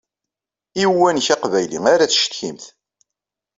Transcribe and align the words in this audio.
I 0.81 0.83
uwanek 0.91 1.27
aqbayli 1.33 1.79
ara 1.93 2.09
tcetkimt. 2.11 2.65